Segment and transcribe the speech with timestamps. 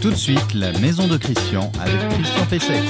[0.00, 2.80] Tout de suite, la maison de Christian avec Christian Pesset.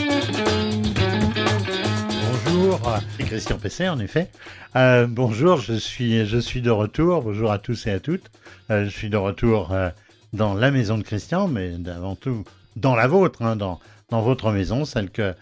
[2.44, 2.81] Bonjour,
[3.18, 4.31] Christian Pesset en effet.
[4.76, 7.23] Euh, bonjour, je suis, je suis de retour.
[7.23, 8.30] Bonjour à tous et à toutes.
[8.70, 9.91] Euh, je suis de retour euh,
[10.32, 12.45] dans la maison de Christian, mais avant tout
[12.77, 13.80] dans la vôtre, hein, dans,
[14.11, 15.34] dans votre maison, celle que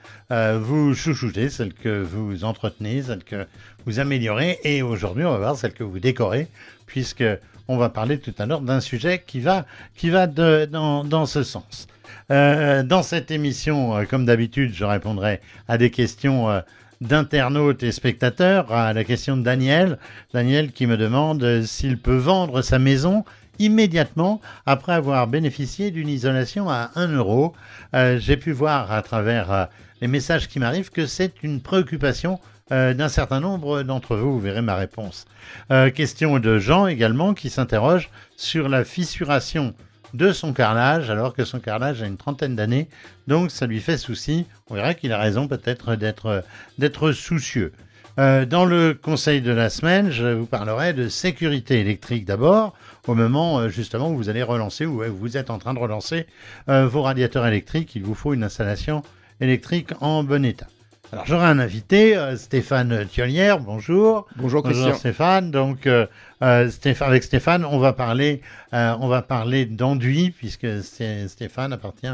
[0.57, 3.47] vous chouchoutez, celle que vous entretenez, celle que
[3.85, 4.59] vous améliorez.
[4.65, 6.49] Et aujourd'hui, on va voir celle que vous décorez,
[6.87, 7.25] puisque
[7.69, 11.43] on va parler tout à l'heure d'un sujet qui va, qui va dans, dans ce
[11.43, 11.87] sens.
[12.31, 16.61] Euh, dans cette émission, euh, comme d'habitude, je répondrai à des questions euh,
[17.01, 19.99] d'internautes et spectateurs, à la question de Daniel.
[20.35, 23.25] Daniel qui me demande s'il peut vendre sa maison
[23.59, 27.55] immédiatement après avoir bénéficié d'une isolation à 1 euro.
[27.93, 29.69] J'ai pu voir à travers
[30.01, 32.39] les messages qui m'arrivent que c'est une préoccupation
[32.71, 34.33] euh, d'un certain nombre d'entre vous.
[34.33, 35.25] Vous verrez ma réponse.
[35.71, 39.75] Euh, question de Jean également qui s'interroge sur la fissuration
[40.15, 42.89] de son carrelage alors que son carrelage a une trentaine d'années.
[43.27, 44.47] Donc ça lui fait souci.
[44.69, 47.73] On verra qu'il a raison peut-être d'être, soucieux.
[48.19, 52.75] Euh, dans le conseil de la semaine, je vous parlerai de sécurité électrique d'abord,
[53.07, 56.27] au moment justement où vous allez relancer, ou vous êtes en train de relancer
[56.67, 57.95] vos radiateurs électriques.
[57.95, 59.03] Il vous faut une installation
[59.41, 60.67] électrique en bon état.
[61.11, 64.27] Alors j'aurai un invité, euh, Stéphane Thiolière, bonjour.
[64.37, 64.85] Bonjour Christian.
[64.85, 65.51] Bonjour Stéphane.
[65.51, 66.07] Donc euh,
[66.43, 66.71] euh,
[67.01, 68.43] avec Stéphane, on va parler,
[68.73, 72.07] on va parler d'enduit puisque Stéphane appartient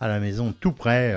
[0.00, 1.14] à la maison tout près,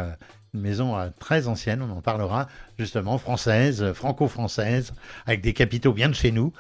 [0.54, 1.82] une maison très ancienne.
[1.82, 4.94] On en parlera justement française, franco-française,
[5.26, 6.54] avec des capitaux bien de chez nous.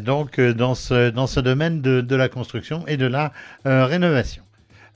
[0.00, 3.30] donc dans ce dans ce domaine de, de la construction et de la
[3.66, 4.42] rénovation.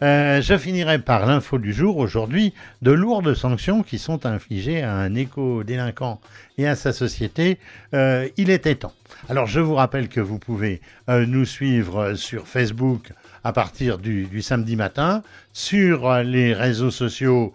[0.01, 1.97] Euh, je finirai par l'info du jour.
[1.97, 6.21] Aujourd'hui, de lourdes sanctions qui sont infligées à un éco-délinquant
[6.57, 7.59] et à sa société.
[7.95, 8.93] Euh, il était temps.
[9.29, 13.11] Alors, je vous rappelle que vous pouvez euh, nous suivre sur Facebook
[13.43, 17.55] à partir du, samedi matin, sur les réseaux sociaux.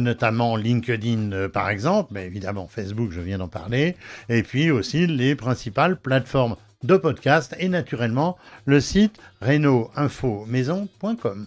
[0.00, 3.96] notamment LinkedIn par exemple, mais évidemment Facebook, je viens d'en parler,
[4.28, 11.46] et puis aussi les principales plateformes de podcast et naturellement le site reno-info-maison.com.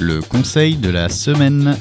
[0.00, 1.76] Le conseil de la semaine.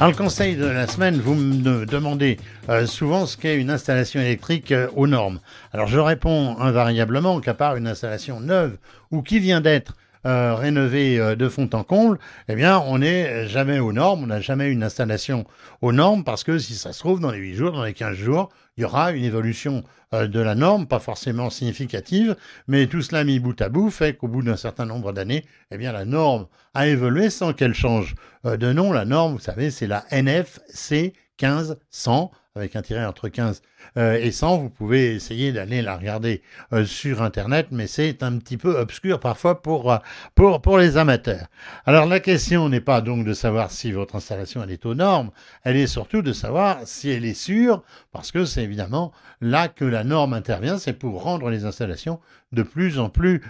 [0.00, 4.20] Alors, le conseil de la semaine, vous me demandez euh, souvent ce qu'est une installation
[4.20, 5.38] électrique euh, aux normes.
[5.72, 8.78] Alors je réponds invariablement qu'à part une installation neuve
[9.10, 9.94] ou qui vient d'être
[10.26, 12.18] euh, rénové euh, de fond en comble,
[12.48, 15.44] eh bien, on n'est jamais aux normes, on n'a jamais une installation
[15.80, 18.16] aux normes, parce que si ça se trouve, dans les 8 jours, dans les 15
[18.16, 19.82] jours, il y aura une évolution
[20.14, 22.36] euh, de la norme, pas forcément significative,
[22.68, 25.76] mais tout cela mis bout à bout fait qu'au bout d'un certain nombre d'années, eh
[25.76, 28.92] bien, la norme a évolué sans qu'elle change de nom.
[28.92, 31.12] La norme, vous savez, c'est la NFC
[31.42, 33.62] 1500 avec un tiret entre 15
[33.96, 34.58] euh, et 100.
[34.58, 36.42] Vous pouvez essayer d'aller la regarder
[36.72, 39.98] euh, sur Internet, mais c'est un petit peu obscur parfois pour, euh,
[40.34, 41.46] pour, pour les amateurs.
[41.86, 45.30] Alors la question n'est pas donc de savoir si votre installation elle est aux normes,
[45.64, 47.82] elle est surtout de savoir si elle est sûre,
[48.12, 52.20] parce que c'est évidemment là que la norme intervient, c'est pour rendre les installations
[52.52, 53.42] de plus en plus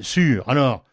[0.00, 0.48] sûres.
[0.48, 0.84] Alors,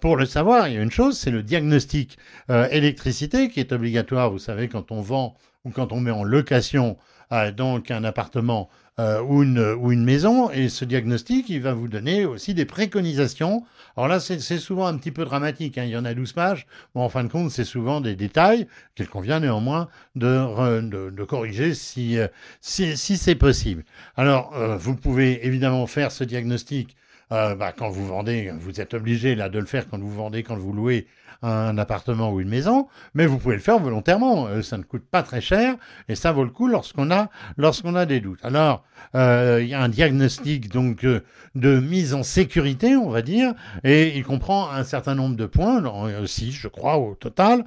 [0.00, 2.18] pour le savoir, il y a une chose, c'est le diagnostic
[2.48, 5.34] électricité qui est obligatoire, vous savez, quand on vend
[5.64, 6.96] ou quand on met en location
[7.32, 11.72] euh, donc un appartement euh, ou, une, ou une maison, et ce diagnostic, il va
[11.72, 13.64] vous donner aussi des préconisations.
[13.96, 15.84] Alors là, c'est souvent un petit peu dramatique, hein.
[15.84, 18.66] il y en a 12 pages, mais en fin de compte, c'est souvent des détails
[18.96, 22.26] qu'il convient néanmoins de, de, corriger si, euh,
[22.60, 23.84] si, si c'est possible.
[24.16, 26.96] Alors, vous pouvez évidemment faire ce diagnostic
[27.30, 30.56] bah, quand vous vendez, vous êtes obligé là de le faire quand vous vendez, quand
[30.56, 31.06] vous louez
[31.42, 34.46] un appartement ou une maison, mais vous pouvez le faire volontairement.
[34.46, 35.76] Euh, ça ne coûte pas très cher
[36.08, 38.44] et ça vaut le coup lorsqu'on a, lorsqu'on a des doutes.
[38.44, 38.84] Alors,
[39.14, 41.20] euh, il y a un diagnostic donc euh,
[41.54, 45.82] de mise en sécurité, on va dire, et il comprend un certain nombre de points,
[46.22, 47.64] aussi, je crois, au total.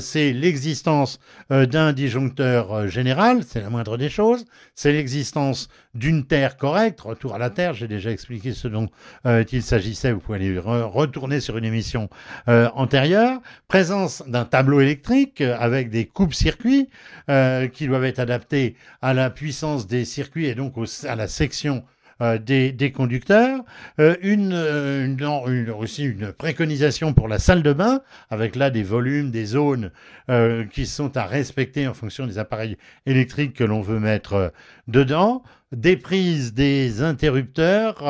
[0.00, 4.46] c'est l'existence d'un disjoncteur général, c'est la moindre des choses.
[4.74, 8.88] C'est l'existence d'une terre correcte, retour à la terre, j'ai déjà expliqué ce dont
[9.24, 12.08] il s'agissait, vous pouvez aller retourner sur une émission
[12.48, 13.09] antérieure
[13.68, 16.88] présence d'un tableau électrique euh, avec des coupes-circuits
[17.28, 20.74] euh, qui doivent être adaptés à la puissance des circuits et donc
[21.04, 21.84] à la section
[22.20, 23.64] euh, des, conducteurs,
[23.98, 24.54] une,
[25.78, 28.00] aussi une préconisation pour la salle de bain,
[28.30, 29.90] avec là des volumes, des zones
[30.72, 32.76] qui sont à respecter en fonction des appareils
[33.06, 34.52] électriques que l'on veut mettre
[34.86, 38.02] dedans, des prises des interrupteurs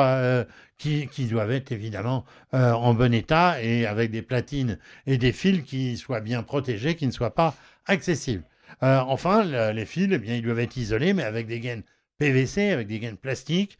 [0.81, 5.63] qui, doivent être évidemment euh, en bon état et avec des platines et des fils
[5.63, 7.55] qui soient bien protégés, qui ne soient pas
[7.85, 8.43] accessibles.
[8.83, 9.43] Euh, enfin,
[9.73, 11.83] les fils, eh bien, ils doivent être isolés, mais avec des gaines
[12.17, 13.77] PVC, avec des gaines plastiques.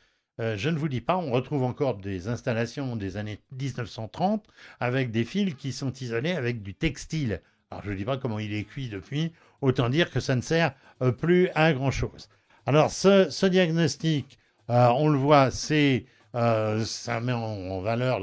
[0.55, 4.43] Je ne vous dis pas, on retrouve encore des installations des années 1930
[4.79, 7.41] avec des fils qui sont isolés avec du textile.
[7.69, 10.41] Alors je ne dis pas comment il est cuit depuis, autant dire que ça ne
[10.41, 10.73] sert
[11.19, 12.27] plus à grand-chose.
[12.65, 18.19] Alors ce, diagnostic, on le voit, c'est ça met en, valeur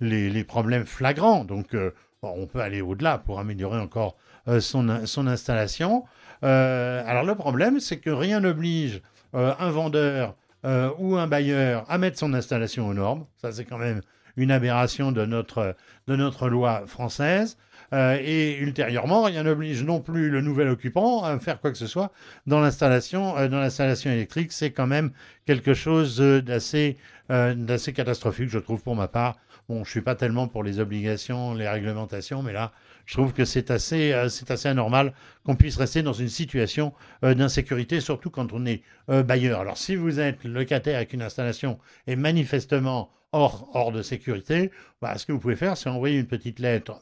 [0.00, 1.44] les, problèmes flagrants.
[1.44, 1.76] Donc
[2.22, 4.16] on peut aller au-delà pour améliorer encore
[4.58, 6.04] son, installation.
[6.42, 9.02] Euh, alors le problème, c'est que rien n'oblige
[9.34, 10.34] euh, un vendeur
[10.64, 13.26] euh, ou un bailleur à mettre son installation aux normes.
[13.40, 14.00] Ça, c'est quand même
[14.36, 15.76] une aberration de notre,
[16.06, 17.56] de notre loi française.
[17.92, 22.12] et ultérieurement, rien n'oblige non plus le nouvel occupant à faire quoi que ce soit
[22.46, 24.52] dans l'installation, l'installation électrique.
[24.52, 25.10] C'est quand même
[25.44, 26.96] quelque chose d'assez,
[27.28, 29.36] d'assez catastrophique, je trouve, pour ma part.
[29.68, 32.72] Bon, je suis pas tellement pour les obligations, les réglementations, mais là,
[33.10, 35.12] je trouve que c'est assez, euh, c'est assez anormal
[35.42, 39.62] qu'on puisse rester dans une situation euh, d'insécurité, surtout quand on est euh, bailleur.
[39.62, 44.70] Alors, si vous êtes locataire avec une installation et manifestement hors, hors de sécurité,
[45.02, 47.00] bah, ce que vous pouvez faire, c'est envoyer une petite lettre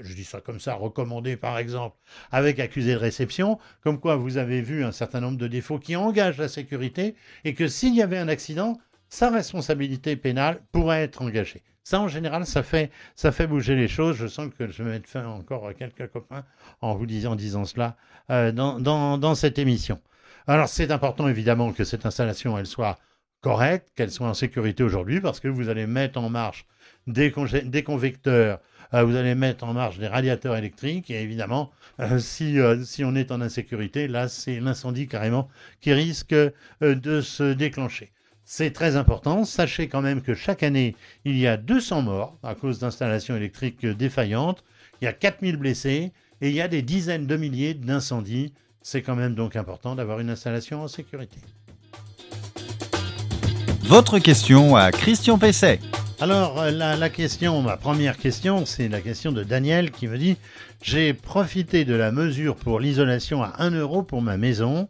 [0.00, 1.96] je dis ça comme ça, recommandé par exemple,
[2.32, 5.94] avec accusé de réception, comme quoi vous avez vu un certain nombre de défauts qui
[5.94, 7.14] engagent la sécurité
[7.44, 8.76] et que s'il y avait un accident,
[9.14, 11.62] sa responsabilité pénale pourrait être engagée.
[11.84, 12.90] Ça, en général, ça fait,
[13.46, 14.16] bouger les choses.
[14.16, 16.44] Je sens que je vais mettre fin encore à quelques copains
[16.80, 17.96] en vous disant, disant cela
[18.30, 20.00] euh, dans, cette émission.
[20.48, 22.98] Alors, c'est important, évidemment, que cette installation, soit
[23.40, 26.66] correcte, qu'elle soit en sécurité aujourd'hui, parce que vous allez mettre en marche
[27.06, 28.58] des, convecteurs,
[28.94, 31.70] euh, vous allez mettre en marche des radiateurs électriques, et évidemment,
[32.00, 35.48] euh, si on est en insécurité, là, c'est l'incendie carrément
[35.80, 36.34] qui risque
[36.80, 38.13] de se déclencher.
[38.46, 39.44] C'est très important.
[39.44, 40.94] Sachez quand même que chaque année,
[41.24, 44.62] il y a 200 morts à cause d'installations électriques défaillantes.
[45.00, 46.12] Il y a 4000 blessés
[46.42, 48.52] et il y a des dizaines de milliers d'incendies.
[48.82, 51.38] C'est quand même donc important d'avoir une installation en sécurité.
[53.84, 55.80] Votre question à Christian Pesset.
[56.20, 60.18] Alors, euh, la, la, question, ma première question, c'est la question de Daniel qui me
[60.18, 60.36] dit
[60.82, 64.88] J'ai profité de la mesure pour l'isolation à 1 euro pour ma maison.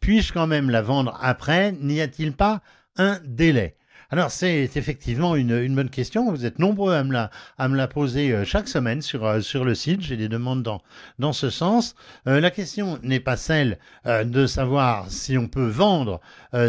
[0.00, 1.72] Puis-je quand même la vendre après?
[1.80, 2.62] N'y a-t-il pas
[2.98, 3.76] un délai
[4.10, 6.30] alors c'est effectivement une, bonne question.
[6.30, 9.40] Vous êtes nombreux à me la, à me la poser euh, chaque semaine sur, euh,
[9.40, 10.00] sur le site.
[10.00, 10.80] J'ai des demandes dans,
[11.18, 11.96] dans ce sens.
[12.28, 16.20] Euh, la question n'est pas celle de savoir si on peut vendre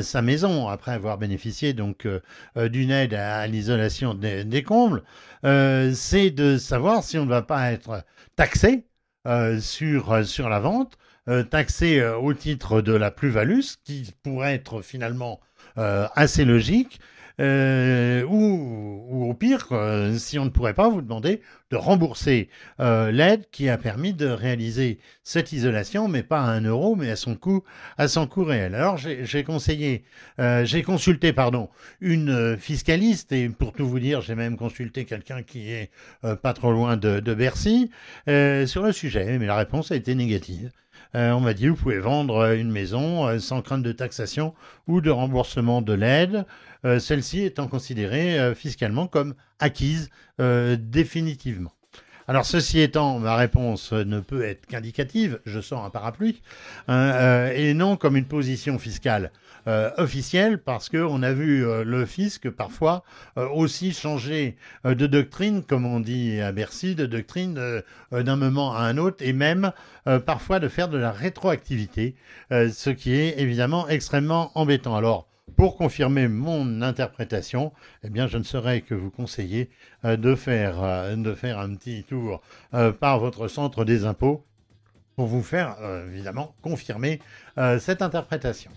[0.01, 2.07] sa maison après avoir bénéficié donc
[2.55, 5.03] d'une aide à, l'isolation des, combles.
[5.43, 8.03] c'est de savoir si on ne va pas être
[8.35, 8.85] taxé
[9.59, 10.97] sur, sur la vente.
[11.49, 15.39] taxé au titre de la plus-value, ce qui pourrait être finalement
[15.77, 16.99] assez logique.
[17.39, 23.45] Euh, ou, au pire, euh, si on ne pourrait pas vous demander de rembourser l'aide
[23.51, 27.35] qui a permis de réaliser cette isolation, mais pas à un euro, mais à son
[27.35, 27.63] coût,
[27.97, 28.73] à son coût réel.
[28.73, 30.05] Alors j'ai conseillé,
[30.63, 31.69] j'ai consulté pardon
[31.99, 35.91] une fiscaliste et pour tout vous dire, j'ai même consulté quelqu'un qui est
[36.41, 37.91] pas trop loin de, de Bercy
[38.27, 40.71] sur le sujet, mais la réponse a été négative.
[41.17, 44.53] Euh, on m'a dit, vous pouvez vendre euh, une maison euh, sans crainte de taxation
[44.85, 46.45] ou de remboursement de l'aide,
[46.99, 50.09] celle-ci étant considérée fiscalement comme acquise
[50.39, 51.76] définitivement.
[52.29, 56.41] Alors, ceci étant, ma réponse ne peut être qu'indicative, je sors un parapluie,
[56.89, 59.31] hein, et non comme une position fiscale
[59.67, 63.03] euh, officielle parce qu'on a vu euh, le fisc parfois
[63.37, 67.59] euh, aussi changer de doctrine, comme on dit à Bercy, de doctrine
[68.11, 69.73] d'un moment à un autre et même
[70.25, 72.15] parfois de faire de la rétroactivité,
[72.49, 74.95] ce qui est évidemment extrêmement embêtant.
[74.95, 77.71] Alors, pour confirmer mon interprétation,
[78.03, 79.69] eh bien, je ne saurais que vous conseiller
[80.03, 82.41] de, faire, de faire un petit tour
[82.99, 84.45] par votre centre des impôts
[85.15, 85.77] pour vous faire,
[86.11, 87.19] évidemment, confirmer
[87.79, 88.69] cette interprétation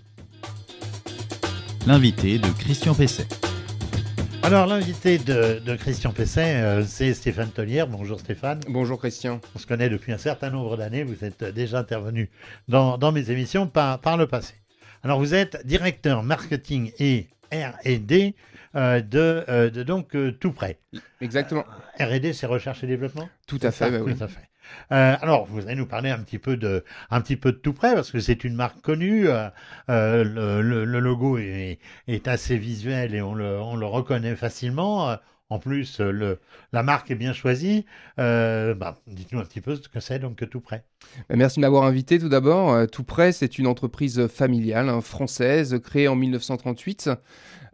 [1.86, 3.26] l'invité de Christian Pesset.
[4.42, 7.86] Alors, l'invité de, Christian Pesset, euh, c'est Stéphane Tollière.
[7.86, 8.60] Bonjour Stéphane.
[8.68, 9.40] Bonjour Christian.
[9.54, 11.04] On se connaît depuis un certain nombre d'années.
[11.04, 12.30] Vous êtes déjà intervenu
[12.68, 14.54] dans, mes émissions par, par, le passé.
[15.02, 18.35] Alors, vous êtes directeur marketing et R&D
[18.76, 20.78] euh, de, euh, de, donc tout près.
[21.21, 21.64] Exactement.
[21.99, 24.14] R&D, c'est recherche et développement Tout à fait, bah oui.
[24.14, 24.50] Tout à fait.
[24.92, 27.73] Euh, alors, vous allez nous parler un petit peu de, un petit peu de tout
[27.73, 29.28] près, parce que c'est une marque connue.
[29.28, 29.49] Euh,
[29.88, 31.78] euh, le, logo est,
[32.26, 35.16] assez visuel et on le, on le reconnaît facilement.
[35.50, 36.38] En plus, le,
[36.73, 37.85] la marque est bien choisie.
[38.16, 40.85] Bah, dites-nous un petit peu ce que c'est donc Tout Prêt.
[41.28, 42.88] Bah, merci de m'avoir invité tout d'abord.
[42.88, 47.11] Tout Prêt, c'est une entreprise familiale hein, française créée en 1938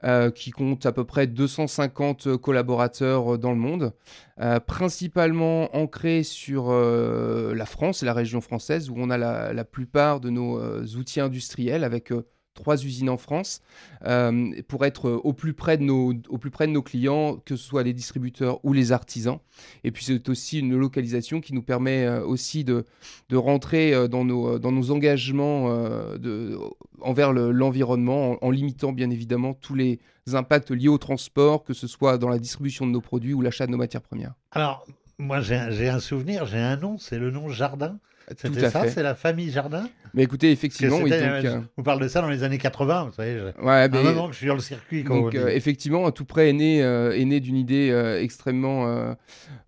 [0.05, 3.95] euh, qui compte à peu près 250 collaborateurs euh, dans le monde,
[4.41, 10.29] euh, principalement ancrés sur la France la région française, où on a la, plupart de
[10.29, 10.61] nos
[10.97, 12.13] outils industriels avec
[12.57, 13.63] trois usines en France
[14.05, 17.55] euh, pour être au plus, près de nos, au plus près de nos clients, que
[17.55, 19.39] ce soit les distributeurs ou les artisans.
[19.85, 22.85] Et puis c'est aussi une localisation qui nous permet euh, aussi de,
[23.29, 25.71] de rentrer euh, dans nos, dans nos engagements
[26.17, 26.59] de,
[27.01, 30.01] envers l'environnement en, limitant bien évidemment tous les
[30.33, 33.67] impacts liés au transport, que ce soit dans la distribution de nos produits ou l'achat
[33.67, 34.35] de nos matières premières.
[34.51, 34.87] Alors,
[35.19, 37.99] moi j'ai un souvenir, j'ai un nom, c'est le nom Jardin.
[38.29, 42.09] C'était ça, c'est la famille Jardin Mais écoutez, effectivement, oui, donc, euh, on parle de
[42.09, 43.53] ça dans les années 80, vous savez.
[43.63, 45.05] Ouais, mais, un moment que je suis dans le circuit.
[45.05, 47.89] Donc, euh, effectivement, tout près est né, euh, est né d'une idée
[48.21, 49.15] extrêmement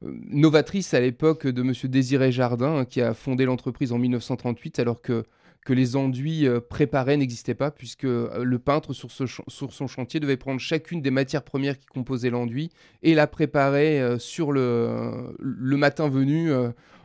[0.03, 5.25] novatrice à l'époque de Monsieur Désiré Jardin, qui a fondé l'entreprise en 1938, alors que
[5.65, 10.39] que les enduits préparés n'existaient pas, puisque le peintre sur, ce sur, son chantier devait
[10.39, 12.71] prendre chacune des matières premières qui composaient l'enduit
[13.03, 16.51] et la préparer sur le, le matin venu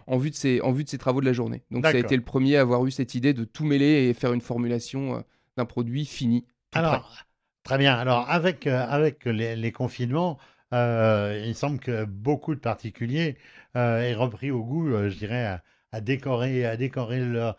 [0.07, 1.63] en vue de ses, en vue de ses travaux de la journée.
[1.71, 4.13] Donc ça a été le premier à avoir eu cette idée de tout mêler et
[4.13, 5.19] faire une formulation euh,
[5.57, 6.45] d'un produit fini.
[6.73, 7.25] Alors,
[7.63, 7.95] très bien.
[7.95, 10.37] Alors avec, euh, avec les, confinements,
[10.73, 13.37] euh, il semble que beaucoup de particuliers
[13.75, 15.63] aient repris au goût, je dirais, à
[16.01, 17.57] décorer, à décorer leur,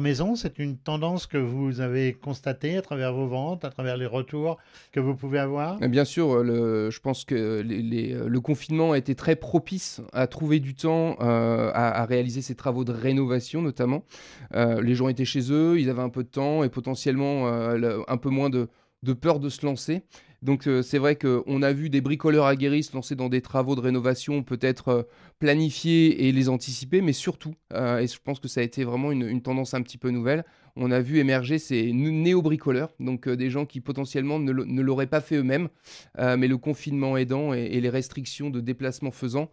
[0.00, 0.34] maison.
[0.34, 4.56] C'est une tendance que vous avez constatée à travers vos ventes, à travers les retours
[4.90, 5.78] que vous pouvez avoir?
[5.78, 11.16] Bien sûr, je pense que le confinement a été très propice à trouver du temps
[11.20, 14.04] euh, à, réaliser ces travaux de rénovation notamment.
[14.54, 18.00] Euh, les gens étaient chez eux, ils avaient un peu de temps et potentiellement euh,
[18.08, 18.68] un peu moins de,
[19.06, 20.02] de peur de se lancer.
[20.42, 23.74] Donc euh, c'est vrai qu'on a vu des bricoleurs aguerris se lancer dans des travaux
[23.74, 25.02] de rénovation, peut-être euh,
[25.38, 29.12] planifier et les anticiper, mais surtout, euh, et je pense que ça a été vraiment
[29.12, 30.44] une, tendance un petit peu nouvelle,
[30.76, 35.36] on a vu émerger ces néo-bricoleurs, donc des gens qui potentiellement ne, l'auraient pas fait
[35.36, 35.68] eux-mêmes,
[36.18, 39.50] mais le confinement aidant et, les restrictions de déplacement faisant,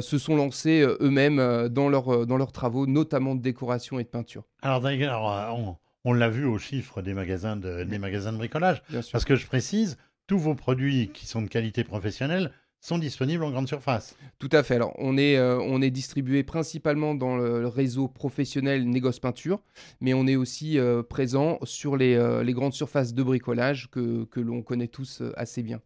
[0.00, 4.44] se sont lancés eux-mêmes dans, dans leurs travaux, notamment de décoration et de peinture.
[4.62, 5.22] Alors d'ailleurs,
[5.56, 9.46] on, l'a vu aux chiffres des magasins de, des magasins de bricolage, parce que je
[9.46, 14.16] précise, tous vos produits qui sont de qualité professionnelle sont disponibles en grande surface.
[14.38, 14.76] Tout à fait.
[14.76, 19.60] Alors, on est, euh, on est distribué principalement dans le, réseau professionnel Négoce Peinture,
[20.00, 24.24] mais on est aussi euh, présent sur les, euh, les, grandes surfaces de bricolage que,
[24.24, 25.80] que l'on connaît tous assez bien.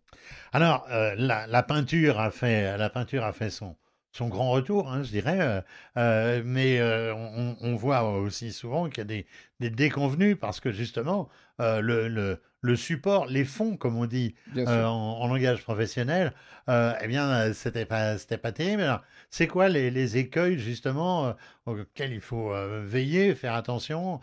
[0.52, 3.76] Alors, la, la, peinture a fait, la peinture a fait son,
[4.16, 5.64] son grand retour, hein, je dirais.
[5.96, 6.80] mais
[7.12, 11.28] on, on, voit aussi souvent qu'il y a des, déconvenus parce que justement,
[11.58, 16.32] le, le support, les fonds, comme on dit euh, en, langage professionnel,
[16.70, 19.02] euh, eh bien, c'était pas, c'était pas terrible.
[19.28, 21.32] c'est quoi les, écueils justement euh,
[21.66, 22.52] auxquels il faut
[22.82, 24.20] veiller, faire attention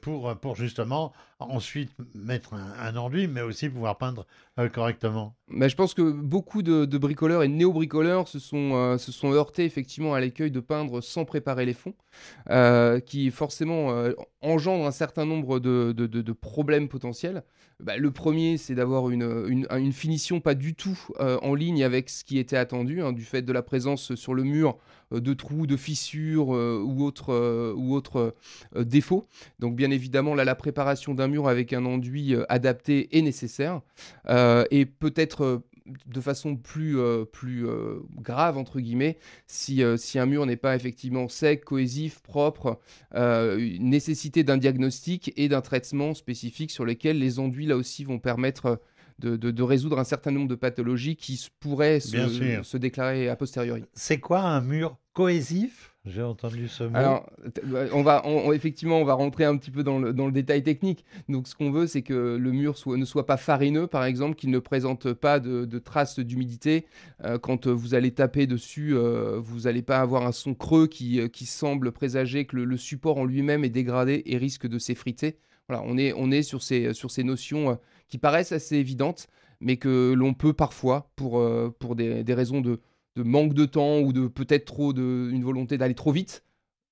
[0.00, 4.26] pour, pour justement ensuite mettre un, enduit, mais aussi pouvoir peindre
[4.72, 5.36] correctement?
[5.48, 10.14] Mais Je pense que beaucoup de, bricoleurs et néo-bricoleurs se sont, se sont heurtés effectivement
[10.14, 11.94] à l'écueil de peindre sans préparer les fonds,
[13.06, 14.08] qui forcément
[14.40, 17.43] engendre un certain nombre de, de problèmes potentiels.
[17.80, 22.08] Bah, le premier, c'est d'avoir une, une, finition pas du tout euh, en ligne avec
[22.08, 24.78] ce qui était attendu, hein, du fait de la présence sur le mur
[25.12, 28.34] euh, de trous, de fissures euh, ou autres
[28.76, 29.26] défauts.
[29.58, 33.80] Donc bien évidemment, là, la préparation d'un mur avec un enduit adapté est nécessaire.
[34.28, 40.46] et peut-être de façon plus, euh, euh, grave, entre guillemets, si, euh, si un mur
[40.46, 42.80] n'est pas effectivement sec, cohésif, propre,
[43.14, 48.80] nécessité d'un diagnostic et d'un traitement spécifique sur lesquels les enduits, là aussi, vont permettre
[49.18, 53.84] de, de, résoudre un certain nombre de pathologies qui pourraient se, se déclarer a posteriori.
[53.94, 55.94] C'est quoi un mur cohésif?
[56.06, 56.94] J'ai entendu ce mot.
[56.94, 57.30] Alors,
[57.64, 60.62] bah, on va, effectivement, on va rentrer un petit peu dans le, dans le détail
[60.62, 61.02] technique.
[61.30, 64.34] Donc, ce qu'on veut, c'est que le mur soit, ne soit pas farineux, par exemple,
[64.34, 66.84] qu'il ne présente pas de, de traces d'humidité.
[67.24, 71.20] Euh, quand vous allez taper dessus, euh, vous n'allez pas avoir un son creux qui,
[71.20, 75.38] euh, qui semble présager que le, support en lui-même est dégradé et risque de s'effriter.
[75.68, 77.78] Voilà, on est, on est sur, ces, sur ces notions
[78.08, 79.28] qui paraissent assez évidentes,
[79.60, 81.42] mais que l'on peut parfois, pour,
[81.78, 82.80] pour des, des raisons de
[83.16, 86.44] de manque de temps ou de peut-être trop de une volonté d'aller trop vite,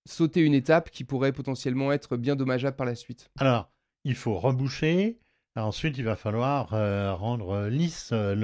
[0.07, 3.31] sauter une étape qui pourrait potentiellement être bien dommageable par la suite.
[3.39, 3.71] Alors,
[4.05, 5.19] il faut reboucher.
[5.55, 8.35] Ensuite, il va falloir euh, rendre lisse euh,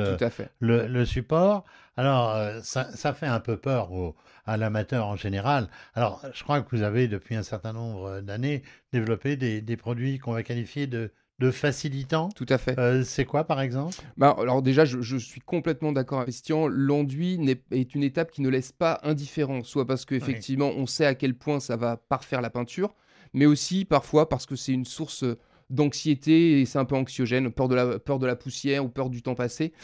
[0.61, 1.65] le, le, support.
[1.97, 3.91] Alors, euh, ça, fait un peu peur
[4.45, 5.71] à l'amateur en général.
[5.95, 10.33] Alors, je crois que vous avez, depuis un certain nombre d'années, développé des produits qu'on
[10.33, 12.30] va qualifier de de facilitant.
[12.35, 12.78] Tout à fait.
[12.78, 13.95] Euh, c'est quoi, par exemple?
[14.16, 16.66] Bah, Alors déjà, je, suis complètement d'accord avec Christian.
[16.66, 17.38] L'enduit
[17.71, 21.35] est, une étape qui ne laisse pas indifférent, soit parce qu'effectivement, on sait à quel
[21.35, 22.95] point ça va parfaire la peinture,
[23.35, 25.25] mais aussi parfois parce que c'est une source
[25.71, 29.11] d'anxiété et c'est un peu anxiogène, peur de, la, peur de la poussière ou peur
[29.11, 29.75] du temps passé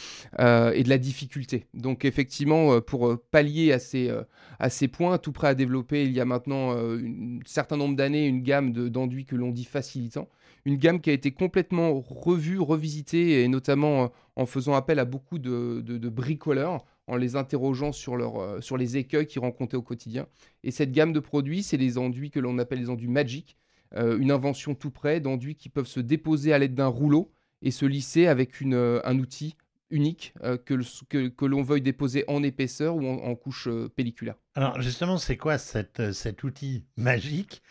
[0.41, 1.67] euh, et de la difficulté.
[1.75, 4.11] Donc effectivement, euh, pour pallier à ces,
[4.59, 8.27] à ces points, tout prêt à développer il y a maintenant un certain nombre d'années
[8.27, 10.29] une gamme d'enduits que l'on dit facilitant
[10.65, 15.39] une gamme qui a été complètement revue, revisitée, et notamment en faisant appel à beaucoup
[15.39, 20.27] de, bricoleurs, en les interrogeant sur, leur, sur les écueils qu'ils rencontraient au quotidien.
[20.63, 23.59] Et cette gamme de produits, c'est les enduits que l'on appelle les enduits Magic,
[23.95, 27.31] une invention tout près d'enduits qui peuvent se déposer à l'aide d'un rouleau
[27.61, 29.57] et se lisser avec une, un outil
[29.91, 34.35] unique euh, que, que, l'on veuille déposer en épaisseur ou en, couche euh, pelliculaire.
[34.55, 35.57] Alors justement, c'est quoi
[35.99, 37.63] euh, cet outil magique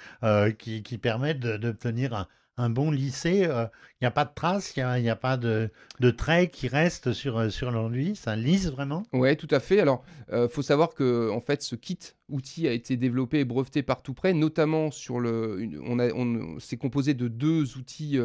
[0.57, 3.65] qui, qui, permet d'obtenir un, un bon lycée, il euh,
[4.01, 7.37] n'y a pas de traces, il n'y a, pas de, de traits qui restent sur,
[7.37, 9.03] euh, sur l'enduit, ça lisse vraiment?
[9.11, 9.79] Oui, tout à fait.
[9.79, 11.97] Alors, il euh, faut savoir que en fait, ce kit
[12.29, 15.67] outil a été développé et breveté par tout près, notamment sur le.
[15.83, 18.19] On, a, on c'est composé de deux outils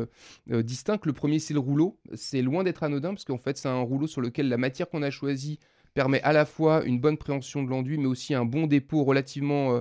[0.46, 0.98] distincts.
[1.04, 1.98] Le premier, c'est le rouleau.
[2.14, 5.02] C'est loin d'être anodin, parce qu'en fait, c'est un rouleau sur lequel la matière qu'on
[5.02, 5.58] a choisie
[5.98, 9.74] permet à la fois une bonne préhension de l'enduit, mais aussi un bon dépôt relativement
[9.74, 9.80] euh,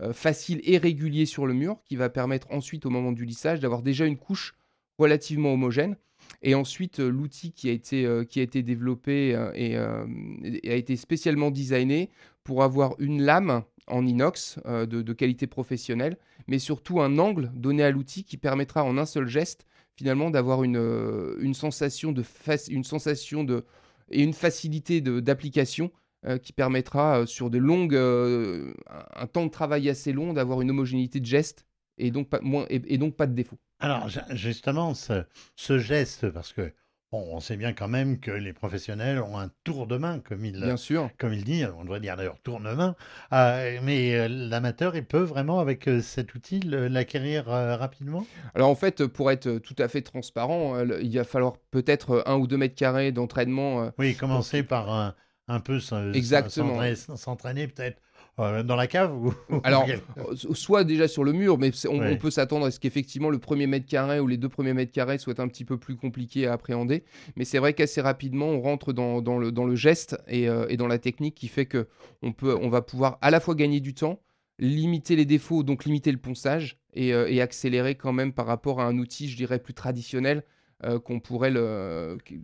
[0.00, 3.60] euh, facile et régulier sur le mur, qui va permettre ensuite, au moment du lissage,
[3.60, 4.54] d'avoir déjà une couche
[4.98, 5.96] relativement homogène.
[6.40, 11.50] Et ensuite, euh, l'outil qui, a été, qui a été développé et, a été spécialement
[11.50, 12.08] designé
[12.44, 17.90] pour avoir une lame en inox de, qualité professionnelle, mais surtout un angle donné à
[17.90, 22.24] l'outil qui permettra en un seul geste finalement d'avoir une, une sensation de,
[22.70, 23.64] une sensation de,
[24.10, 25.90] et une facilité d'application
[26.26, 28.74] euh, qui permettra euh, sur de longues, euh,
[29.14, 31.64] un temps de travail assez long d'avoir une homogénéité de geste
[31.96, 33.56] et donc pas, moins, et, donc pas de défaut.
[33.78, 35.24] Alors justement, ce,
[35.54, 36.72] ce geste, parce que
[37.12, 40.60] on sait bien quand même que les professionnels ont un tour de main, comme il,
[40.60, 41.10] bien sûr.
[41.18, 42.96] Comme il dit, on devrait dire d'ailleurs tour de main,
[43.32, 48.26] euh, mais euh, l'amateur, il peut vraiment, avec euh, cet outil, l'acquérir rapidement?
[48.54, 52.46] Alors en fait, pour être tout à fait transparent, il va falloir peut-être un ou
[52.46, 53.90] deux mètres carrés d'entraînement.
[53.98, 55.14] oui, commencer par un,
[55.48, 58.00] un peu s'entraîner peut-être
[58.38, 59.34] euh, dans la cave ou...
[59.64, 59.86] Alors,
[60.18, 63.66] euh, soit déjà sur le mur, mais on, peut s'attendre à ce qu'effectivement le premier
[63.66, 66.52] mètre carré ou les deux premiers mètres carrés soient un petit peu plus compliqués à
[66.52, 67.04] appréhender.
[67.36, 70.66] Mais c'est vrai qu'assez rapidement, on rentre dans, dans, le, dans le, geste et, euh,
[70.68, 71.88] et, dans la technique qui fait que
[72.22, 74.20] on, peut, on va pouvoir à la fois gagner du temps,
[74.60, 78.84] limiter les défauts, donc limiter le ponçage et, et accélérer quand même par rapport à
[78.84, 80.44] un outil, je dirais, plus traditionnel
[80.84, 81.52] euh, qu'on pourrait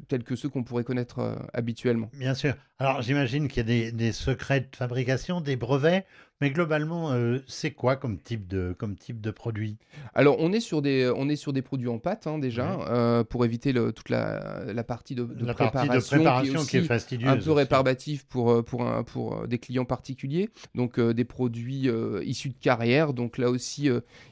[0.09, 2.11] tels que ceux qu'on pourrait connaître euh, habituellement.
[2.15, 2.55] Bien sûr.
[2.81, 6.05] Alors j'imagine qu'il y a des, secrets de fabrication, des brevets,
[6.41, 9.77] mais globalement, euh, c'est quoi comme type de comme type de produit?
[10.15, 13.45] Alors on est sur des on est sur des produits en pâte hein, déjà pour
[13.45, 18.65] éviter le, toute la, la, partie de, préparation, qui est, fastidieuse, un peu réparbative pour
[18.65, 20.51] pour un, pour des clients particuliers.
[20.75, 21.89] Donc des produits
[22.25, 23.89] issus de carrière, donc là aussi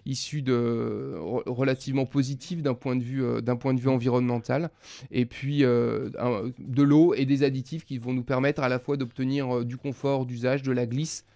[0.06, 1.14] issus de
[1.46, 4.70] relativement positifs d'un point de vue d'un point de vue environnemental,
[5.10, 8.96] et puis euh, de l'eau et des additifs qui vont nous permettre à la fois
[8.96, 11.32] d'obtenir euh, du confort d'usage, de la glisse euh,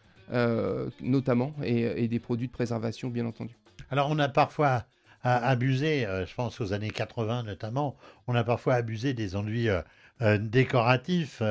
[1.00, 3.54] notamment, et, des produits de préservation bien entendu.
[3.90, 4.84] Alors on a parfois
[5.22, 9.68] abusé, je pense aux années 80 notamment, on a parfois abusé des enduits
[10.38, 11.42] décoratifs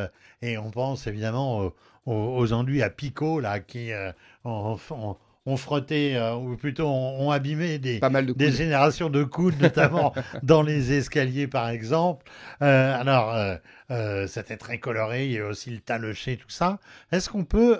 [0.41, 1.71] et on pense évidemment
[2.05, 3.91] aux, enduits à picot là qui
[4.43, 4.77] ont
[5.45, 7.99] ont frotté, euh, ou plutôt ont, abîmé des,
[8.35, 12.25] des générations de coudes, notamment dans les escaliers par exemple.
[12.61, 13.35] Euh, alors,
[13.91, 16.79] euh, c'était très coloré, il y a aussi le talocher, tout ça.
[17.11, 17.77] Est-ce qu'on peut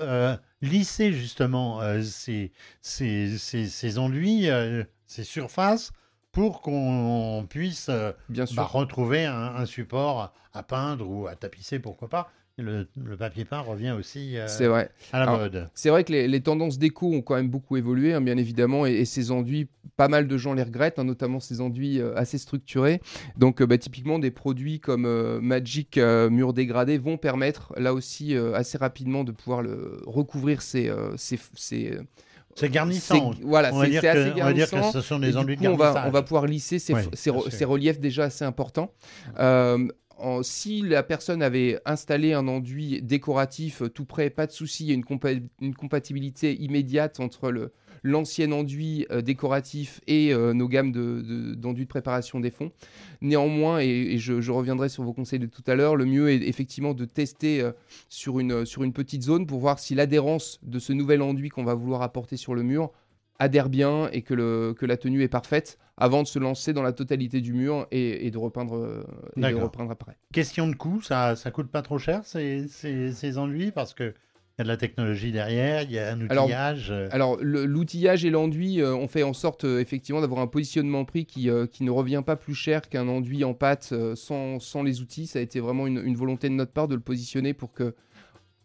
[0.62, 2.52] lisser justement ces,
[2.82, 4.48] ces, ces, enduits,
[5.08, 5.92] ces surfaces
[6.32, 7.90] pour qu'on puisse
[8.30, 8.58] Bien sûr.
[8.58, 12.88] Bah, retrouver un, un, support à peindre ou à tapisser, pourquoi pas le,
[13.18, 14.90] papier peint revient aussi euh, vrai.
[15.12, 15.70] à la mode.
[15.74, 19.04] C'est vrai que les, tendances déco ont quand même beaucoup évolué, hein, bien évidemment, et,
[19.06, 23.02] ces enduits, pas mal de gens les regrettent, hein, notamment ces enduits euh, assez structurés.
[23.38, 25.06] Donc, euh, bah, typiquement, des produits comme
[25.40, 31.38] Magic Mur Dégradé vont permettre, là aussi, assez rapidement de pouvoir le, recouvrir ces, ces,
[32.56, 33.32] c'est garnissant.
[33.44, 34.42] Voilà, c'est assez garnissant.
[34.42, 36.80] On va dire que ce sont des enduits de on va, on va pouvoir lisser
[36.80, 38.92] ces, ces, reliefs déjà assez importants.
[39.40, 39.88] Euh,
[40.42, 44.90] si la personne avait installé un enduit décoratif euh, tout près, pas de souci, il
[44.90, 47.72] y a une, compatibilité immédiate entre
[48.04, 52.72] l'ancien enduit euh, décoratif et euh, nos gammes d'enduits de, préparation des fonds.
[53.22, 56.94] Néanmoins, et, je, reviendrai sur vos conseils de tout à l'heure, le mieux est effectivement
[56.94, 57.70] de tester
[58.10, 61.74] sur, sur une petite zone pour voir si l'adhérence de ce nouvel enduit qu'on va
[61.74, 62.92] vouloir apporter sur le mur
[63.40, 66.84] adhère bien et que, le, que la tenue est parfaite avant de se lancer dans
[66.84, 69.06] la totalité du mur et, de, repeindre,
[69.38, 70.18] et de reprendre après.
[70.34, 74.14] Question de coût, ça, ça coûte pas trop cher ces, ces, ces enduits parce que
[74.58, 76.90] il y a de la technologie derrière, il y a un outillage.
[77.12, 81.26] Alors, l'outillage et l'enduit, euh, on fait en sorte euh, effectivement d'avoir un positionnement prix
[81.26, 85.02] qui, euh, qui ne revient pas plus cher qu'un enduit en pâte sans, sans, les
[85.02, 85.28] outils.
[85.28, 87.96] Ça a été vraiment une, une, volonté de notre part de le positionner pour que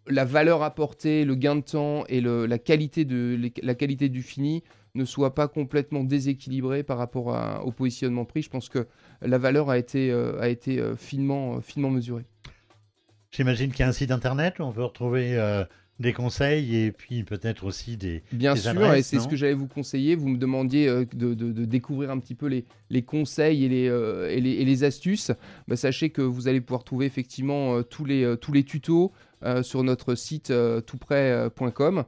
[0.06, 4.62] la valeur apportée, le gain de temps et la, qualité de, la qualité du fini
[4.94, 8.42] ne soit pas complètement déséquilibré par rapport au positionnement prix.
[8.42, 8.88] Je pense que
[9.22, 12.24] la valeur a été, a été finement, finement mesurée.
[13.30, 15.38] J'imagine qu'il y a un site internet où on peut retrouver
[16.00, 19.68] des conseils et puis peut-être aussi des Bien sûr, et c'est ce que j'allais vous
[19.68, 20.16] conseiller.
[20.16, 21.34] Vous me demandiez euh, de,
[21.64, 25.30] découvrir un petit peu les, les conseils et les, euh, et les, astuces.
[25.68, 29.12] Bah, sachez que vous allez pouvoir trouver effectivement euh, tous, les, tous les tutos
[29.62, 30.52] sur notre site
[30.86, 32.04] toutprès.com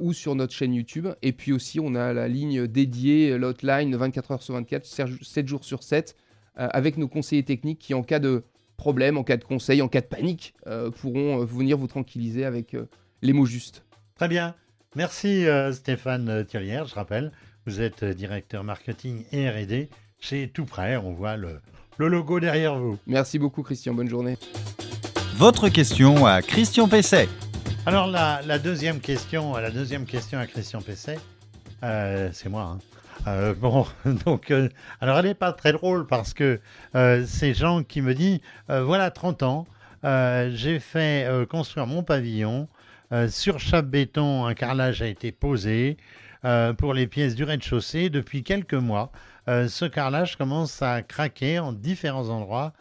[0.00, 1.08] ou sur notre chaîne YouTube.
[1.22, 4.86] Et puis aussi, on a la ligne dédiée, l'hotline 24 heures sur 24,
[5.22, 6.16] 7 jours sur 7,
[6.54, 8.44] avec nos conseillers techniques qui, en cas de
[8.76, 10.54] problème, en cas de conseil, en cas de panique,
[11.00, 12.76] pourront venir vous tranquilliser avec
[13.22, 13.84] les mots justes.
[14.16, 14.54] Très bien.
[14.94, 17.32] Merci euh, Stéphane Thierrière, je rappelle.
[17.66, 20.96] Vous êtes euh, directeur marketing et RD chez Tout Prêt.
[20.96, 21.60] On voit le,
[21.98, 22.98] logo derrière vous.
[23.06, 24.36] Merci beaucoup Christian, bonne journée.
[25.34, 27.28] Votre question à Christian Pesset.
[27.86, 31.18] Alors la, deuxième question, la deuxième question à Christian Pesset,
[31.82, 32.78] euh, c'est moi.
[33.26, 33.54] Hein.
[33.60, 33.86] bon,
[34.24, 34.52] donc,
[35.00, 36.60] alors elle n'est pas très drôle parce que
[36.94, 39.66] c'est Jean qui me dit, voilà 30 ans,
[40.04, 42.68] j'ai fait construire mon pavillon
[43.12, 45.98] euh, sur chape béton, un carrelage a été posé
[46.46, 48.08] euh, pour les pièces du rez-de-chaussée.
[48.08, 49.12] Depuis quelques mois,
[49.48, 52.72] euh, ce carrelage commence à craquer en différents endroits.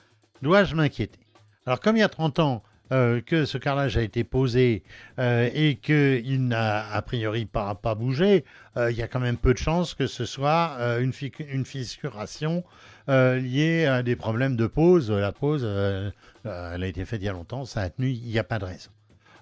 [0.41, 1.19] Dois-je m'inquiéter?
[1.65, 4.83] Alors, comme il y a 30 ans que ce carrelage a été posé
[5.17, 8.43] et qu'il n'a a priori pas, pas bougé,
[8.75, 11.13] il y a quand même peu de chances que ce soit une,
[11.47, 12.65] une, fissuration
[13.07, 15.09] liée à des problèmes de pose.
[15.09, 18.39] La pose, elle a été faite il y a longtemps, ça a tenu, il n'y
[18.39, 18.91] a pas de raison.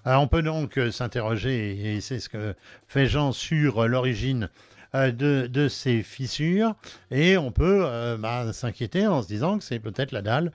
[0.06, 2.54] Euh, on peut donc euh, s'interroger, et c'est ce que
[2.88, 4.48] fait Jean, sur euh, l'origine
[4.94, 6.74] de, ces fissures
[7.10, 10.52] et on peut bah, s'inquiéter en se disant que c'est peut-être la dalle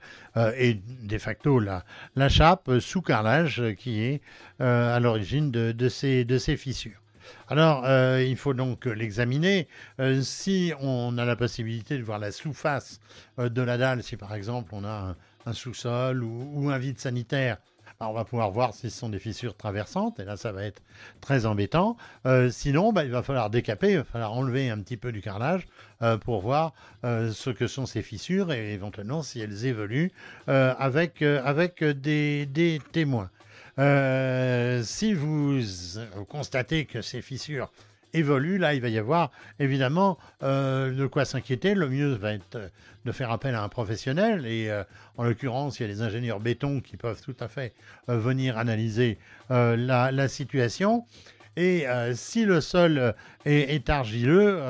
[0.56, 1.84] et de facto la,
[2.16, 4.20] la chape sous carrelage qui est
[4.60, 7.00] à l'origine de, ces, de ces fissures.
[7.48, 7.84] Alors,
[8.20, 9.68] il faut donc l'examiner.
[10.22, 13.00] si on a la possibilité de voir la sous-face
[13.38, 17.58] de la dalle, si par exemple on a un, sous-sol ou, un vide sanitaire,
[18.00, 20.82] on va pouvoir voir si ce sont des fissures traversantes, et là, ça va être
[21.20, 21.96] très embêtant.
[22.26, 25.22] Euh, sinon, bah, il va falloir décaper, il va falloir enlever un petit peu du
[25.22, 25.66] carrelage
[26.02, 30.12] euh, pour voir euh, ce que sont ces fissures et éventuellement si elles évoluent
[30.46, 31.22] avec,
[31.82, 33.30] des, des témoins.
[34.82, 35.60] si vous
[36.28, 37.70] constatez que ces fissures
[38.16, 41.74] évolue, là, il va y avoir évidemment euh, de quoi s'inquiéter.
[41.74, 42.68] Le mieux va être euh,
[43.04, 44.46] de faire appel à un professionnel.
[44.46, 44.82] Et euh,
[45.16, 47.74] en l'occurrence, il y a des ingénieurs béton qui peuvent tout à fait
[48.08, 51.06] venir analyser la, situation.
[51.56, 53.14] Et si le sol
[53.46, 54.60] est, argileux,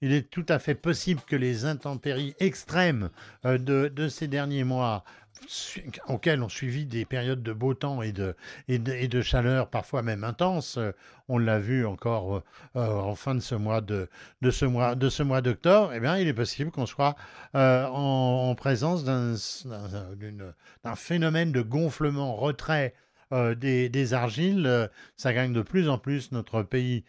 [0.00, 3.10] il est tout à fait possible que les intempéries extrêmes
[3.44, 5.04] de, ces derniers mois
[6.08, 8.34] auxquels ont suivi des périodes de beau temps et de,
[8.68, 10.78] et de, chaleur parfois même intenses.
[11.28, 12.42] On l'a vu encore
[12.76, 14.08] euh, en fin de ce mois de,
[14.42, 15.92] de ce mois de ce mois d'octobre.
[15.94, 17.16] Eh bien, il est possible qu'on soit
[17.54, 19.34] euh, en, présence d'un
[20.96, 22.94] phénomène de gonflement retrait
[23.32, 24.90] euh, des, argiles.
[25.16, 27.04] Ça gagne de plus en plus notre pays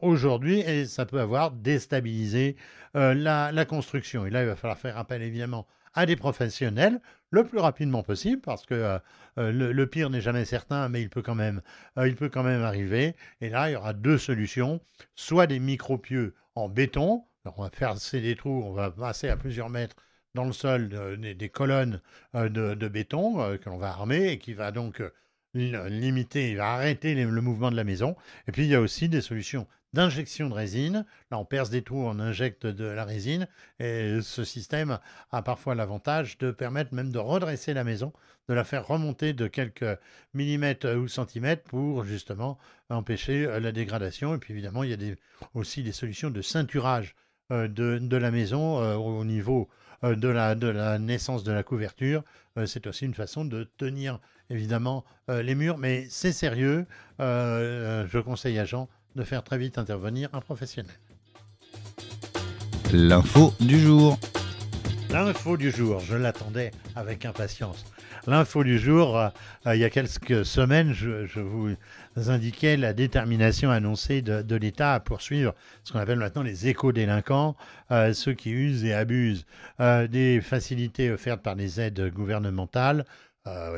[0.00, 2.56] aujourd'hui et ça peut avoir déstabilisé
[2.94, 4.26] la, la, construction.
[4.26, 7.00] Et là, il va falloir faire appel évidemment à des professionnels
[7.30, 8.98] le plus rapidement possible parce que euh,
[9.38, 11.62] euh, le, pire n'est jamais certain, mais il peut, quand même,
[11.98, 13.14] euh, il peut quand même arriver.
[13.40, 14.80] Et là, il y aura deux solutions
[15.14, 17.24] soit des micro-pieux en béton.
[17.44, 19.96] on va faire des trous, on va passer à plusieurs mètres
[20.34, 22.00] dans le sol des, colonnes
[22.34, 25.02] de, béton que l'on va armer et qui va donc
[25.54, 28.14] limiter, il va arrêter le mouvement de la maison.
[28.46, 31.04] Et puis il y a aussi des solutions d'injection de résine.
[31.30, 33.48] Là, on perce des trous, on injecte de la résine.
[33.78, 34.98] Et ce système
[35.30, 38.12] a parfois l'avantage de permettre même de redresser la maison,
[38.48, 39.98] de la faire remonter de quelques
[40.34, 44.34] millimètres ou centimètres pour justement empêcher euh, la dégradation.
[44.34, 45.14] Et puis évidemment, il y a
[45.54, 47.14] aussi des solutions de ceinturage
[47.52, 49.68] euh, de, la maison euh, au niveau
[50.02, 52.24] de la, de la naissance de la couverture.
[52.64, 56.86] C'est aussi une façon de tenir évidemment les murs, mais c'est sérieux.
[57.18, 60.94] je conseille à Jean de faire très vite intervenir un professionnel.
[62.92, 64.18] L'info du jour.
[65.10, 67.84] L'info du jour, je l'attendais avec impatience.
[68.26, 69.28] L'info du jour, euh,
[69.74, 71.74] il y a quelques semaines, je, vous
[72.16, 77.56] indiquais la détermination annoncée de, l'État à poursuivre ce qu'on appelle maintenant les éco-délinquants,
[77.90, 79.46] euh, ceux qui usent et abusent
[79.80, 83.04] euh, des facilités offertes par les aides gouvernementales.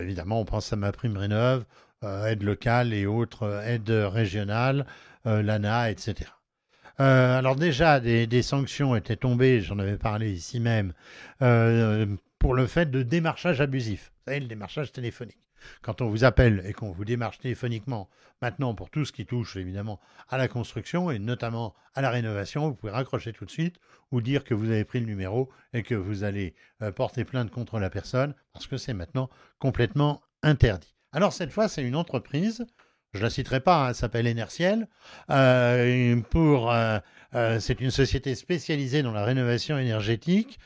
[0.00, 1.64] évidemment, on pense à ma prime rénov,
[2.02, 4.86] aide locale et autres aides régionales.
[5.26, 6.30] Euh, l'ANA, etc.
[6.98, 10.94] Euh, alors déjà, des, sanctions étaient tombées, j'en avais parlé ici même,
[11.42, 12.06] euh,
[12.40, 14.10] pour le fait de démarchage abusif.
[14.10, 15.38] Vous savez, le démarchage téléphonique.
[15.80, 18.08] quand on vous appelle et qu'on vous démarche téléphoniquement
[18.40, 22.68] maintenant pour tout ce qui touche évidemment à la construction et notamment à la rénovation,
[22.68, 23.76] vous pouvez raccrocher tout de suite
[24.10, 26.56] ou dire que vous avez pris le numéro et que vous allez
[26.96, 29.30] porter plainte contre la personne parce que c'est maintenant
[29.60, 30.96] complètement interdit.
[31.12, 32.66] Alors cette fois, c'est une entreprise
[33.12, 34.88] je ne la citerai pas, hein, elle s'appelle Enerciel.
[35.30, 37.00] Euh, euh,
[37.34, 40.58] euh, c'est une société spécialisée dans la rénovation énergétique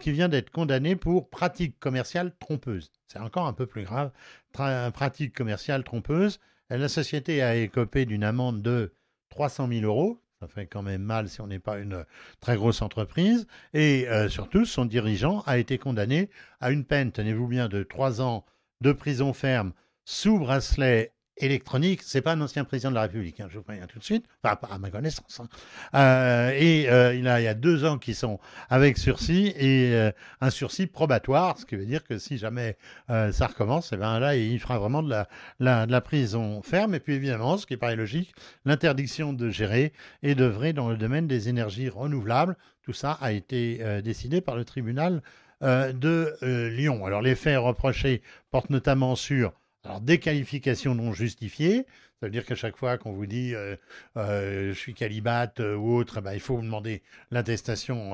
[0.00, 2.92] qui vient d'être condamnée pour pratique commerciale trompeuse.
[3.08, 4.12] C'est encore un peu plus grave,
[4.52, 6.38] pratique commerciale trompeuse.
[6.70, 8.94] La société a écopé d'une amende de
[9.30, 10.20] 300 000 euros.
[10.38, 12.04] Ça fait quand même mal si on n'est pas une
[12.38, 13.48] très grosse entreprise.
[13.74, 18.44] Et surtout, son dirigeant a été condamné à une peine, tenez-vous bien, de 3 ans
[18.80, 19.72] de prison ferme
[20.04, 23.86] sous bracelet électronique, c'est pas un ancien président de la République, hein, je vous préviens
[23.86, 25.40] tout de suite, à ma connaissance.
[25.40, 25.48] Hein.
[25.94, 29.94] Euh, et euh, il, a, il y a deux ans qui sont avec sursis et
[29.94, 32.76] euh, un sursis probatoire, ce qui veut dire que si jamais
[33.08, 35.28] ça recommence, eh ben là il fera vraiment de la,
[35.60, 36.94] la, de la prison ferme.
[36.94, 39.92] Et puis évidemment, ce qui paraît logique, l'interdiction de gérer
[40.22, 42.56] et d'œuvrer dans le domaine des énergies renouvelables.
[42.82, 45.22] Tout ça a été décidé par le tribunal
[45.60, 46.36] de
[46.70, 47.04] Lyon.
[47.04, 49.52] Alors les faits reprochés portent notamment sur
[49.84, 51.86] alors, déqualification non justifiée,
[52.20, 53.76] ça veut dire qu'à chaque fois qu'on vous dit euh,
[54.16, 58.12] euh, je suis calibate euh, ou autre, ben, il faut vous demander l'attestation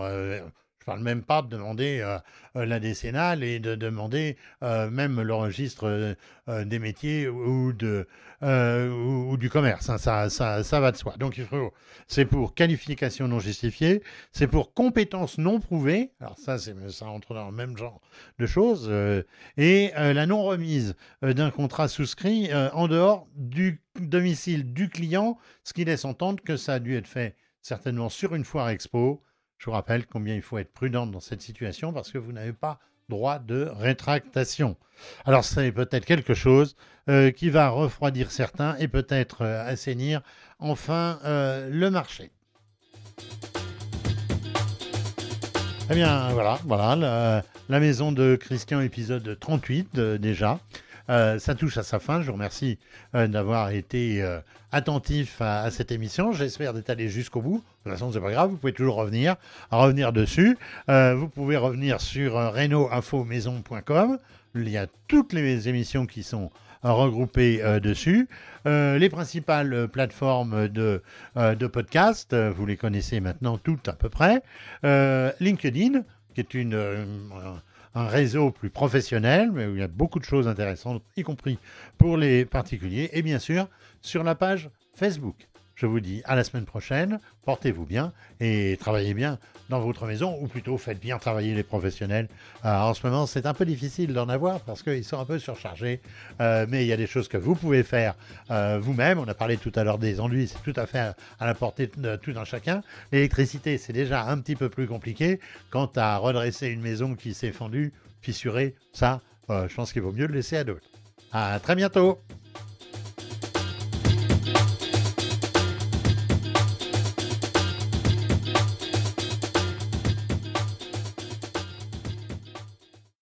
[0.88, 2.18] parle même pas de demander euh,
[2.57, 6.16] euh, la décennale et de demander euh, même le registre
[6.64, 8.09] des métiers ou, de,
[8.40, 9.90] ou, du commerce.
[9.90, 9.98] Hein.
[9.98, 11.14] ça, ça, ça, va de soi.
[11.18, 11.74] Donc, il faut,
[12.07, 16.12] c'est pour qualification non justifiée, c'est pour compétences non prouvées.
[16.20, 18.01] Alors, ça, c'est, ça entre dans le même genre
[18.38, 18.90] de choses.
[19.59, 26.07] et la non-remise d'un contrat souscrit en dehors du domicile du client, ce qui laisse
[26.07, 29.22] entendre que ça a dû être fait certainement sur une foire expo
[29.59, 32.53] je vous rappelle combien il faut être prudent dans cette situation parce que vous n'avez
[32.53, 34.77] pas droit de rétractation.
[35.25, 36.77] Alors c'est peut-être quelque chose
[37.09, 40.21] euh, qui va refroidir certains et peut-être euh, assainir
[40.59, 42.31] enfin euh, le marché.
[45.90, 50.61] Eh bien voilà, voilà la, maison de Christian épisode 38 déjà.
[51.09, 52.21] Ça touche à sa fin.
[52.21, 52.79] Je vous remercie
[53.12, 54.23] d'avoir été
[54.73, 56.33] attentif à, cette émission.
[56.33, 57.59] J'espère d'être allé jusqu'au bout.
[57.59, 59.37] De toute façon, c'est pas grave, vous pouvez toujours revenir,
[59.71, 60.59] revenir dessus.
[60.88, 64.18] Euh, vous pouvez revenir sur euh, reno-info-maison.com.
[64.55, 66.51] Il y a toutes les émissions qui sont
[66.85, 68.29] euh, regroupées dessus.
[68.66, 71.03] les principales plateformes de,
[71.37, 74.42] de podcast, vous les connaissez maintenant toutes à peu près.
[75.40, 76.03] LinkedIn,
[76.35, 76.77] qui est une,
[77.94, 81.59] un réseau plus professionnel, mais où il y a beaucoup de choses intéressantes, y compris
[81.96, 83.11] pour les particuliers.
[83.12, 83.68] Et bien sûr,
[84.01, 85.48] sur la page Facebook.
[85.79, 89.38] Je vous dis à la semaine prochaine, portez-vous bien et travaillez bien
[89.69, 92.27] dans votre maison, ou plutôt faites bien travailler les professionnels.
[92.64, 95.38] Euh, en ce moment, c'est un peu difficile d'en avoir parce qu'ils sont un peu
[95.38, 96.01] surchargés,
[96.41, 98.17] euh, mais il y a des choses que vous pouvez faire
[98.51, 99.21] euh, vous-même.
[99.21, 101.88] On a parlé tout à l'heure des enduits, c'est tout à fait à, la portée
[101.97, 102.83] de tout un chacun.
[103.12, 105.38] L'électricité, c'est déjà un petit peu plus compliqué.
[105.71, 110.27] Quant à redresser une maison qui s'est fendue, fissurée, ça, je pense qu'il vaut mieux
[110.27, 110.88] le laisser à d'autres.
[111.31, 112.19] À très bientôt